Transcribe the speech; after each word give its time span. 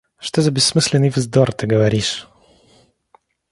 Что 0.17 0.41
за 0.41 0.49
бессмысленный 0.49 1.11
вздор 1.11 1.53
ты 1.53 1.67
говоришь! 1.67 2.27